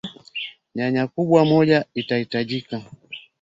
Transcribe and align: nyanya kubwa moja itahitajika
nyanya 0.75 1.03
kubwa 1.13 1.39
moja 1.51 1.79
itahitajika 2.01 2.75